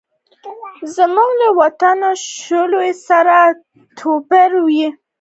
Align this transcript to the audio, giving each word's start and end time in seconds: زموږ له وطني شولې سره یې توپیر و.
زموږ 0.95 1.31
له 1.41 1.47
وطني 1.59 2.09
شولې 2.41 2.89
سره 3.07 3.37
یې 3.45 3.55
توپیر 3.97 4.51
و. 4.65 4.67